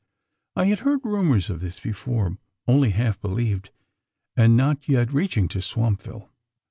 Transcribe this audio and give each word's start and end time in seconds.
I 0.55 0.65
had 0.65 0.79
heard 0.79 1.01
rumours 1.03 1.51
of 1.51 1.59
this 1.61 1.79
before 1.79 2.39
only 2.67 2.89
half 2.89 3.21
believed, 3.21 3.69
and 4.35 4.57
not 4.57 4.89
yet 4.89 5.13
reaching 5.13 5.47
to 5.49 5.59
Swampville. 5.61 6.27